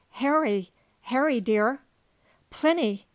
[0.17, 0.71] "Harry!
[1.01, 1.83] Harry dear!"
[2.49, 3.05] "Plinny!"